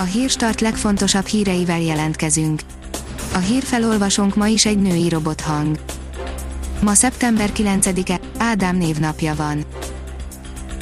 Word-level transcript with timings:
A 0.00 0.02
hírstart 0.02 0.60
legfontosabb 0.60 1.26
híreivel 1.26 1.80
jelentkezünk. 1.80 2.60
A 3.34 3.38
hírfelolvasónk 3.38 4.36
ma 4.36 4.46
is 4.46 4.66
egy 4.66 4.78
női 4.78 5.08
robothang. 5.08 5.78
Ma 6.80 6.94
szeptember 6.94 7.50
9-e, 7.56 8.20
Ádám 8.38 8.76
névnapja 8.76 9.34
van. 9.34 9.64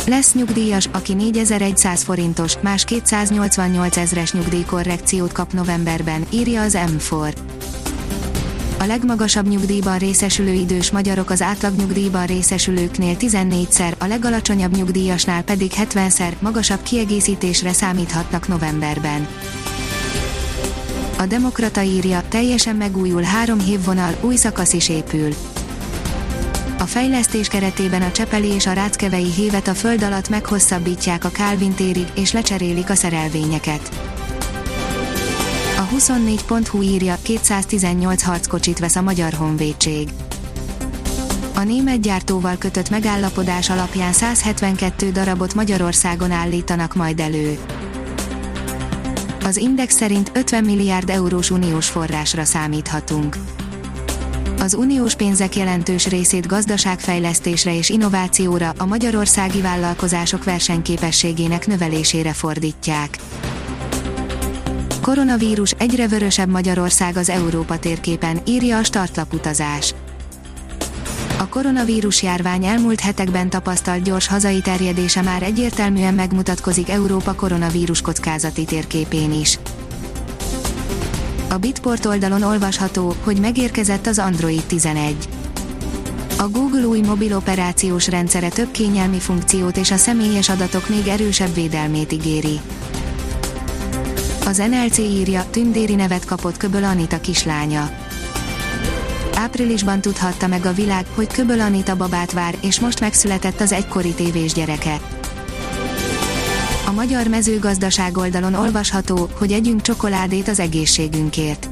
Lesz 0.06 0.34
nyugdíjas, 0.34 0.88
aki 0.92 1.14
4100 1.14 2.02
forintos, 2.02 2.54
más 2.60 2.84
288 2.84 3.96
ezres 3.96 4.32
nyugdíjkorrekciót 4.32 5.32
kap 5.32 5.52
novemberben, 5.52 6.26
írja 6.30 6.62
az 6.62 6.78
M4. 6.86 7.34
A 8.78 8.84
legmagasabb 8.84 9.48
nyugdíjban 9.48 9.98
részesülő 9.98 10.52
idős 10.52 10.90
magyarok 10.90 11.30
az 11.30 11.42
átlagnyugdíjban 11.42 12.26
részesülőknél 12.26 13.16
14-szer, 13.18 13.98
a 13.98 14.06
legalacsonyabb 14.06 14.76
nyugdíjasnál 14.76 15.42
pedig 15.42 15.72
70-szer 15.76 16.32
magasabb 16.38 16.82
kiegészítésre 16.82 17.72
számíthatnak 17.72 18.48
novemberben. 18.48 19.28
A 21.18 21.26
Demokrata 21.26 21.82
írja, 21.82 22.22
teljesen 22.28 22.76
megújul 22.76 23.22
három 23.22 23.58
hívvonal, 23.58 24.16
új 24.20 24.36
szakasz 24.36 24.72
is 24.72 24.88
épül. 24.88 25.34
A 26.78 26.84
fejlesztés 26.84 27.48
keretében 27.48 28.02
a 28.02 28.12
Csepeli 28.12 28.48
és 28.48 28.66
a 28.66 28.72
Ráckevei 28.72 29.32
hévet 29.32 29.68
a 29.68 29.74
föld 29.74 30.02
alatt 30.02 30.28
meghosszabbítják 30.28 31.24
a 31.24 31.28
Kálvin 31.28 31.74
térig, 31.74 32.06
és 32.14 32.32
lecserélik 32.32 32.90
a 32.90 32.94
szerelvényeket. 32.94 33.90
A 35.76 35.88
24.hu 35.88 36.82
írja, 36.82 37.16
218 37.22 38.22
harckocsit 38.22 38.78
vesz 38.78 38.96
a 38.96 39.02
Magyar 39.02 39.32
Honvédség. 39.32 40.08
A 41.54 41.62
német 41.62 42.00
gyártóval 42.00 42.56
kötött 42.56 42.90
megállapodás 42.90 43.70
alapján 43.70 44.12
172 44.12 45.10
darabot 45.10 45.54
Magyarországon 45.54 46.30
állítanak 46.30 46.94
majd 46.94 47.20
elő. 47.20 47.58
Az 49.44 49.56
Index 49.56 49.94
szerint 49.94 50.30
50 50.34 50.64
milliárd 50.64 51.10
eurós 51.10 51.50
uniós 51.50 51.88
forrásra 51.88 52.44
számíthatunk. 52.44 53.36
Az 54.58 54.74
uniós 54.74 55.14
pénzek 55.14 55.56
jelentős 55.56 56.06
részét 56.08 56.46
gazdaságfejlesztésre 56.46 57.76
és 57.76 57.88
innovációra, 57.88 58.72
a 58.78 58.86
magyarországi 58.86 59.60
vállalkozások 59.60 60.44
versenyképességének 60.44 61.66
növelésére 61.66 62.32
fordítják. 62.32 63.18
Koronavírus 65.06 65.70
egyre 65.70 66.08
vörösebb 66.08 66.48
Magyarország 66.48 67.16
az 67.16 67.28
Európa 67.28 67.78
térképen, 67.78 68.40
írja 68.46 68.78
a 68.78 68.82
startlap 68.82 69.32
utazás. 69.32 69.94
A 71.38 71.48
koronavírus 71.48 72.22
járvány 72.22 72.64
elmúlt 72.64 73.00
hetekben 73.00 73.50
tapasztalt 73.50 74.02
gyors 74.02 74.26
hazai 74.26 74.60
terjedése 74.60 75.22
már 75.22 75.42
egyértelműen 75.42 76.14
megmutatkozik 76.14 76.90
Európa 76.90 77.34
koronavírus 77.34 78.00
kockázati 78.00 78.64
térképén 78.64 79.32
is. 79.32 79.58
A 81.48 81.56
Bitport 81.56 82.06
oldalon 82.06 82.42
olvasható, 82.42 83.14
hogy 83.24 83.40
megérkezett 83.40 84.06
az 84.06 84.18
Android 84.18 84.62
11. 84.66 85.16
A 86.38 86.48
Google 86.48 86.86
új 86.86 87.00
mobil 87.00 87.36
operációs 87.36 88.08
rendszere 88.08 88.48
több 88.48 88.70
kényelmi 88.70 89.18
funkciót 89.18 89.76
és 89.76 89.90
a 89.90 89.96
személyes 89.96 90.48
adatok 90.48 90.88
még 90.88 91.06
erősebb 91.06 91.54
védelmét 91.54 92.12
ígéri. 92.12 92.60
Az 94.46 94.56
NLC 94.56 94.98
írja, 94.98 95.44
tündéri 95.50 95.94
nevet 95.94 96.24
kapott 96.24 96.56
Köböl 96.56 96.84
Anita 96.84 97.20
kislánya. 97.20 97.90
Áprilisban 99.34 100.00
tudhatta 100.00 100.46
meg 100.46 100.66
a 100.66 100.72
világ, 100.72 101.06
hogy 101.14 101.26
Köböl 101.26 101.60
Anita 101.60 101.96
babát 101.96 102.32
vár, 102.32 102.56
és 102.60 102.80
most 102.80 103.00
megszületett 103.00 103.60
az 103.60 103.72
egykori 103.72 104.14
tévés 104.14 104.52
gyereke. 104.52 105.00
A 106.86 106.90
magyar 106.92 107.26
mezőgazdaság 107.26 108.16
oldalon 108.16 108.54
olvasható, 108.54 109.28
hogy 109.38 109.52
együnk 109.52 109.80
csokoládét 109.80 110.48
az 110.48 110.60
egészségünkért. 110.60 111.68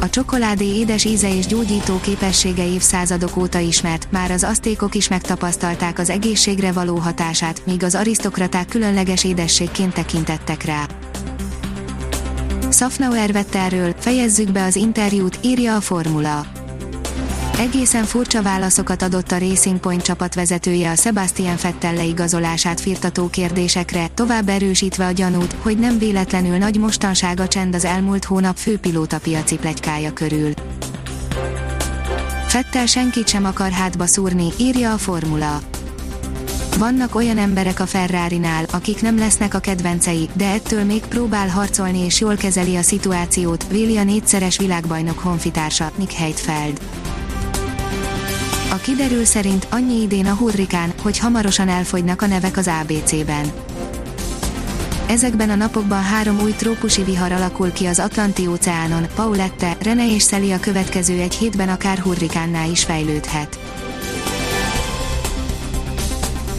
A 0.00 0.10
csokoládé 0.10 0.66
édes 0.66 1.04
íze 1.04 1.36
és 1.36 1.46
gyógyító 1.46 2.00
képessége 2.00 2.66
évszázadok 2.66 3.36
óta 3.36 3.58
ismert, 3.58 4.08
már 4.10 4.30
az 4.30 4.44
asztékok 4.44 4.94
is 4.94 5.08
megtapasztalták 5.08 5.98
az 5.98 6.10
egészségre 6.10 6.72
való 6.72 6.96
hatását, 6.96 7.62
míg 7.66 7.82
az 7.82 7.94
arisztokraták 7.94 8.68
különleges 8.68 9.24
édességként 9.24 9.94
tekintettek 9.94 10.64
rá. 10.64 10.86
Safnauer 12.78 13.32
vett 13.32 13.58
fejezzük 13.98 14.52
be 14.52 14.64
az 14.64 14.76
interjút, 14.76 15.38
írja 15.42 15.76
a 15.76 15.80
formula. 15.80 16.46
Egészen 17.58 18.04
furcsa 18.04 18.42
válaszokat 18.42 19.02
adott 19.02 19.32
a 19.32 19.38
Racing 19.38 19.78
Point 19.78 20.02
csapatvezetője 20.02 20.90
a 20.90 20.94
Sebastian 20.94 21.56
Vettel 21.62 21.94
leigazolását 21.94 22.80
firtató 22.80 23.28
kérdésekre, 23.28 24.06
tovább 24.14 24.48
erősítve 24.48 25.06
a 25.06 25.10
gyanút, 25.10 25.54
hogy 25.62 25.78
nem 25.78 25.98
véletlenül 25.98 26.56
nagy 26.56 26.78
mostansága 26.78 27.48
csend 27.48 27.74
az 27.74 27.84
elmúlt 27.84 28.24
hónap 28.24 28.56
főpilóta 28.56 29.18
piaci 29.18 29.56
plegykája 29.56 30.12
körül. 30.12 30.52
Fettel 32.46 32.86
senkit 32.86 33.28
sem 33.28 33.44
akar 33.44 33.70
hátba 33.70 34.06
szúrni, 34.06 34.48
írja 34.58 34.92
a 34.92 34.98
formula. 34.98 35.60
Vannak 36.78 37.14
olyan 37.14 37.38
emberek 37.38 37.80
a 37.80 37.86
Ferrari-nál, 37.86 38.64
akik 38.72 39.02
nem 39.02 39.18
lesznek 39.18 39.54
a 39.54 39.58
kedvencei, 39.58 40.28
de 40.32 40.50
ettől 40.50 40.84
még 40.84 41.00
próbál 41.00 41.48
harcolni 41.48 42.04
és 42.04 42.20
jól 42.20 42.36
kezeli 42.36 42.76
a 42.76 42.82
szituációt, 42.82 43.68
véli 43.68 43.96
a 43.96 44.04
négyszeres 44.04 44.58
világbajnok 44.58 45.18
honfitársa, 45.18 45.90
Nick 45.96 46.12
Heidfeld. 46.12 46.80
A 48.70 48.76
kiderül 48.76 49.24
szerint 49.24 49.66
annyi 49.70 50.02
idén 50.02 50.26
a 50.26 50.34
hurrikán, 50.34 50.92
hogy 51.02 51.18
hamarosan 51.18 51.68
elfogynak 51.68 52.22
a 52.22 52.26
nevek 52.26 52.56
az 52.56 52.70
ABC-ben. 52.82 53.52
Ezekben 55.08 55.50
a 55.50 55.54
napokban 55.54 56.02
három 56.02 56.40
új 56.40 56.52
trópusi 56.52 57.02
vihar 57.02 57.32
alakul 57.32 57.72
ki 57.72 57.86
az 57.86 57.98
Atlanti-óceánon, 57.98 59.06
Paulette, 59.14 59.76
Rene 59.82 60.14
és 60.14 60.22
Szeli 60.22 60.52
a 60.52 60.60
következő 60.60 61.20
egy 61.20 61.34
hétben 61.34 61.68
akár 61.68 61.98
hurrikánná 61.98 62.64
is 62.64 62.84
fejlődhet. 62.84 63.58